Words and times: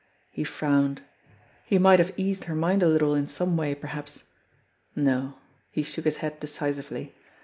He 0.31 0.43
frowned. 0.43 1.03
He 1.63 1.77
might 1.77 1.99
have 1.99 2.11
eased 2.17 2.45
her 2.45 2.55
mind 2.55 2.81
a 2.81 2.87
little 2.87 3.13
in 3.13 3.27
some 3.27 3.55
way, 3.55 3.75
perhaps. 3.75 4.23
No! 4.95 5.35
He 5.69 5.83
shook 5.83 6.05
his 6.05 6.17
head 6.25 6.39
decisively. 6.39 7.13